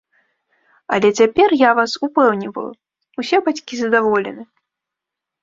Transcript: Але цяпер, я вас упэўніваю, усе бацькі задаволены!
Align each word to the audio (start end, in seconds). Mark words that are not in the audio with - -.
Але 0.95 1.11
цяпер, 1.19 1.49
я 1.63 1.71
вас 1.81 1.91
упэўніваю, 2.07 2.65
усе 3.23 3.37
бацькі 3.51 3.73
задаволены! 3.83 4.43